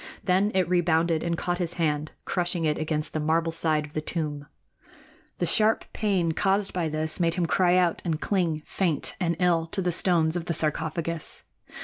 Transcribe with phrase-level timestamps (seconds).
[0.23, 4.01] Then it rebounded and caught his hand, crushing it against the marble side of the
[4.01, 4.47] tomb.
[5.37, 9.67] The sharp pain caused by this made him cry out and cling, faint and ill,
[9.67, 11.43] to the stones of the sarcophagus.